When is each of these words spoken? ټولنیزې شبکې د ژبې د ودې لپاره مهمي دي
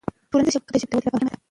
ټولنیزې 0.29 0.53
شبکې 0.55 0.71
د 0.73 0.77
ژبې 0.81 0.91
د 0.91 0.93
ودې 0.95 1.05
لپاره 1.07 1.13
مهمي 1.15 1.29
دي 1.33 1.39